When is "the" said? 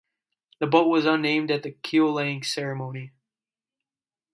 0.57-0.65, 1.61-1.73